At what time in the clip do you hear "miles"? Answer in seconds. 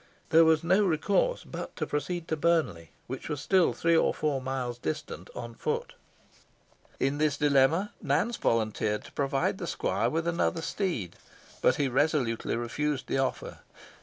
4.41-4.79